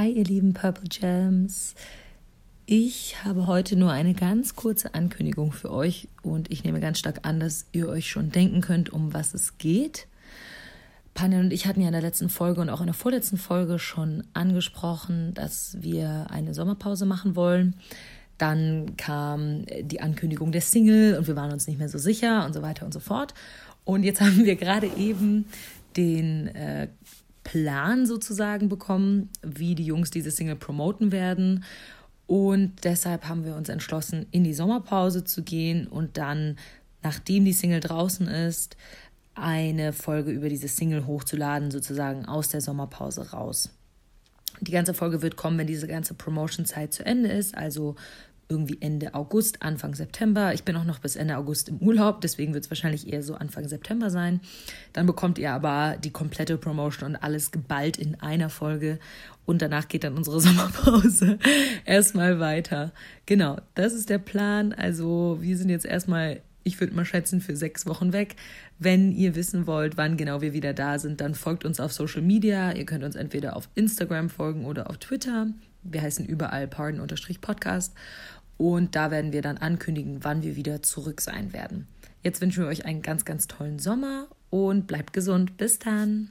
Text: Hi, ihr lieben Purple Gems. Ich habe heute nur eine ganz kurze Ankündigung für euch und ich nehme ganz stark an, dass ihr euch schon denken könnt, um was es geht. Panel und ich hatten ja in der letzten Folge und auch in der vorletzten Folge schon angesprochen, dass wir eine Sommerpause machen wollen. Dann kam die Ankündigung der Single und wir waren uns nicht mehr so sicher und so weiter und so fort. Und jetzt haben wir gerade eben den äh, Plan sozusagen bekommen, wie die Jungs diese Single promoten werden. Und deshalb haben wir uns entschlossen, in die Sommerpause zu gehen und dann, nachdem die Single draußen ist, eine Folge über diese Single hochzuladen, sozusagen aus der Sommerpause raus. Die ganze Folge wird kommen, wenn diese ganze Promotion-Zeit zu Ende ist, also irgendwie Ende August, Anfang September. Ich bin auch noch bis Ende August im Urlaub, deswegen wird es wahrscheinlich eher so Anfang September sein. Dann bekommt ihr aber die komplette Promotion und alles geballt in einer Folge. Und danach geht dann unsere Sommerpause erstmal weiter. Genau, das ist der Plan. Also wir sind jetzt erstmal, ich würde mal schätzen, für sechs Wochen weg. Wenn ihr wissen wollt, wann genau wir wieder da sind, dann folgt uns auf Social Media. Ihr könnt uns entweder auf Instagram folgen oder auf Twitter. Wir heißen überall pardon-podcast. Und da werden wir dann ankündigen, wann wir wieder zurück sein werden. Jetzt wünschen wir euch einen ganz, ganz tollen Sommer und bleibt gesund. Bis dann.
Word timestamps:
Hi, 0.00 0.10
ihr 0.10 0.24
lieben 0.24 0.54
Purple 0.54 0.88
Gems. 0.88 1.74
Ich 2.64 3.22
habe 3.22 3.46
heute 3.46 3.76
nur 3.76 3.92
eine 3.92 4.14
ganz 4.14 4.56
kurze 4.56 4.94
Ankündigung 4.94 5.52
für 5.52 5.70
euch 5.70 6.08
und 6.22 6.50
ich 6.50 6.64
nehme 6.64 6.80
ganz 6.80 6.98
stark 6.98 7.26
an, 7.28 7.38
dass 7.38 7.66
ihr 7.72 7.86
euch 7.86 8.08
schon 8.08 8.30
denken 8.30 8.62
könnt, 8.62 8.88
um 8.88 9.12
was 9.12 9.34
es 9.34 9.58
geht. 9.58 10.06
Panel 11.12 11.44
und 11.44 11.52
ich 11.52 11.66
hatten 11.66 11.82
ja 11.82 11.88
in 11.88 11.92
der 11.92 12.00
letzten 12.00 12.30
Folge 12.30 12.62
und 12.62 12.70
auch 12.70 12.80
in 12.80 12.86
der 12.86 12.94
vorletzten 12.94 13.36
Folge 13.36 13.78
schon 13.78 14.24
angesprochen, 14.32 15.34
dass 15.34 15.76
wir 15.82 16.28
eine 16.30 16.54
Sommerpause 16.54 17.04
machen 17.04 17.36
wollen. 17.36 17.76
Dann 18.38 18.96
kam 18.96 19.66
die 19.82 20.00
Ankündigung 20.00 20.50
der 20.50 20.62
Single 20.62 21.18
und 21.18 21.26
wir 21.26 21.36
waren 21.36 21.52
uns 21.52 21.66
nicht 21.66 21.78
mehr 21.78 21.90
so 21.90 21.98
sicher 21.98 22.46
und 22.46 22.54
so 22.54 22.62
weiter 22.62 22.86
und 22.86 22.94
so 22.94 23.00
fort. 23.00 23.34
Und 23.84 24.04
jetzt 24.04 24.20
haben 24.22 24.46
wir 24.46 24.56
gerade 24.56 24.86
eben 24.96 25.44
den 25.94 26.46
äh, 26.48 26.88
Plan 27.50 28.06
sozusagen 28.06 28.68
bekommen, 28.68 29.28
wie 29.42 29.74
die 29.74 29.84
Jungs 29.84 30.12
diese 30.12 30.30
Single 30.30 30.54
promoten 30.54 31.10
werden. 31.10 31.64
Und 32.28 32.84
deshalb 32.84 33.28
haben 33.28 33.44
wir 33.44 33.56
uns 33.56 33.68
entschlossen, 33.68 34.26
in 34.30 34.44
die 34.44 34.54
Sommerpause 34.54 35.24
zu 35.24 35.42
gehen 35.42 35.88
und 35.88 36.16
dann, 36.16 36.56
nachdem 37.02 37.44
die 37.44 37.52
Single 37.52 37.80
draußen 37.80 38.28
ist, 38.28 38.76
eine 39.34 39.92
Folge 39.92 40.30
über 40.30 40.48
diese 40.48 40.68
Single 40.68 41.06
hochzuladen, 41.06 41.72
sozusagen 41.72 42.24
aus 42.24 42.50
der 42.50 42.60
Sommerpause 42.60 43.32
raus. 43.32 43.70
Die 44.60 44.70
ganze 44.70 44.94
Folge 44.94 45.20
wird 45.20 45.34
kommen, 45.34 45.58
wenn 45.58 45.66
diese 45.66 45.88
ganze 45.88 46.14
Promotion-Zeit 46.14 46.92
zu 46.92 47.04
Ende 47.04 47.30
ist, 47.30 47.56
also 47.56 47.96
irgendwie 48.50 48.78
Ende 48.80 49.14
August, 49.14 49.62
Anfang 49.62 49.94
September. 49.94 50.52
Ich 50.52 50.64
bin 50.64 50.76
auch 50.76 50.84
noch 50.84 50.98
bis 50.98 51.16
Ende 51.16 51.36
August 51.36 51.68
im 51.68 51.78
Urlaub, 51.78 52.20
deswegen 52.20 52.52
wird 52.52 52.64
es 52.64 52.70
wahrscheinlich 52.70 53.10
eher 53.10 53.22
so 53.22 53.34
Anfang 53.34 53.68
September 53.68 54.10
sein. 54.10 54.40
Dann 54.92 55.06
bekommt 55.06 55.38
ihr 55.38 55.52
aber 55.52 55.96
die 55.96 56.10
komplette 56.10 56.58
Promotion 56.58 57.10
und 57.10 57.16
alles 57.16 57.52
geballt 57.52 57.96
in 57.96 58.20
einer 58.20 58.50
Folge. 58.50 58.98
Und 59.46 59.62
danach 59.62 59.88
geht 59.88 60.04
dann 60.04 60.16
unsere 60.16 60.40
Sommerpause 60.42 61.38
erstmal 61.84 62.40
weiter. 62.40 62.92
Genau, 63.26 63.58
das 63.74 63.94
ist 63.94 64.10
der 64.10 64.18
Plan. 64.18 64.72
Also 64.72 65.38
wir 65.40 65.56
sind 65.56 65.70
jetzt 65.70 65.86
erstmal, 65.86 66.40
ich 66.64 66.78
würde 66.80 66.94
mal 66.94 67.04
schätzen, 67.04 67.40
für 67.40 67.56
sechs 67.56 67.86
Wochen 67.86 68.12
weg. 68.12 68.36
Wenn 68.78 69.12
ihr 69.12 69.34
wissen 69.34 69.66
wollt, 69.66 69.96
wann 69.96 70.16
genau 70.16 70.40
wir 70.40 70.52
wieder 70.52 70.72
da 70.72 70.98
sind, 70.98 71.20
dann 71.20 71.34
folgt 71.34 71.64
uns 71.64 71.80
auf 71.80 71.92
Social 71.92 72.22
Media. 72.22 72.72
Ihr 72.72 72.86
könnt 72.86 73.04
uns 73.04 73.14
entweder 73.14 73.56
auf 73.56 73.68
Instagram 73.74 74.28
folgen 74.28 74.64
oder 74.64 74.88
auf 74.88 74.98
Twitter. 74.98 75.48
Wir 75.82 76.02
heißen 76.02 76.26
überall 76.26 76.68
pardon-podcast. 76.68 77.94
Und 78.60 78.94
da 78.94 79.10
werden 79.10 79.32
wir 79.32 79.40
dann 79.40 79.56
ankündigen, 79.56 80.22
wann 80.22 80.42
wir 80.42 80.54
wieder 80.54 80.82
zurück 80.82 81.22
sein 81.22 81.54
werden. 81.54 81.88
Jetzt 82.22 82.42
wünschen 82.42 82.62
wir 82.62 82.68
euch 82.68 82.84
einen 82.84 83.00
ganz, 83.00 83.24
ganz 83.24 83.46
tollen 83.46 83.78
Sommer 83.78 84.26
und 84.50 84.86
bleibt 84.86 85.14
gesund. 85.14 85.56
Bis 85.56 85.78
dann. 85.78 86.28